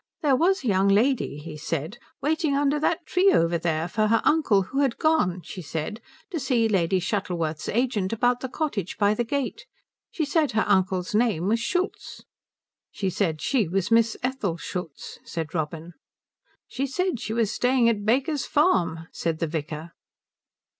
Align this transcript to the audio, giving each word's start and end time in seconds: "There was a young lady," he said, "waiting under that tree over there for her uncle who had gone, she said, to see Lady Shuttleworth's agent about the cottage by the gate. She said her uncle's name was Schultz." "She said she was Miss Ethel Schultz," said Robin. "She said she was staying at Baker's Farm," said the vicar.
"There 0.23 0.35
was 0.35 0.63
a 0.63 0.67
young 0.67 0.87
lady," 0.87 1.37
he 1.37 1.55
said, 1.57 1.99
"waiting 2.23 2.55
under 2.55 2.79
that 2.79 3.05
tree 3.05 3.31
over 3.31 3.59
there 3.59 3.87
for 3.87 4.07
her 4.07 4.19
uncle 4.25 4.63
who 4.63 4.79
had 4.79 4.97
gone, 4.97 5.43
she 5.43 5.61
said, 5.61 6.01
to 6.31 6.39
see 6.39 6.67
Lady 6.67 6.99
Shuttleworth's 6.99 7.69
agent 7.69 8.11
about 8.11 8.39
the 8.39 8.49
cottage 8.49 8.97
by 8.97 9.13
the 9.13 9.23
gate. 9.23 9.67
She 10.09 10.25
said 10.25 10.53
her 10.53 10.65
uncle's 10.67 11.13
name 11.13 11.45
was 11.47 11.59
Schultz." 11.59 12.23
"She 12.89 13.11
said 13.11 13.43
she 13.43 13.67
was 13.67 13.91
Miss 13.91 14.17
Ethel 14.23 14.57
Schultz," 14.57 15.19
said 15.23 15.53
Robin. 15.53 15.93
"She 16.67 16.87
said 16.87 17.19
she 17.19 17.33
was 17.33 17.51
staying 17.51 17.87
at 17.87 18.03
Baker's 18.03 18.47
Farm," 18.47 19.07
said 19.11 19.37
the 19.37 19.45
vicar. 19.45 19.91